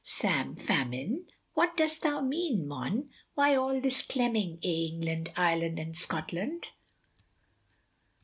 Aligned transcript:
Sam 0.03 0.55
Famine, 0.55 1.27
wot 1.53 1.77
dost 1.77 2.03
mean 2.23 2.67
mon, 2.67 3.11
why 3.35 3.53
all 3.55 3.79
this 3.79 4.01
clemming 4.01 4.57
eh 4.63 4.67
England, 4.89 5.31
Ireland, 5.37 5.77
an' 5.79 5.93
Scotland. 5.93 6.69